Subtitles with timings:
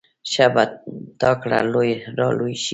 [0.31, 0.63] ښه به
[1.19, 1.59] تا کره
[2.17, 2.69] را لوی شي.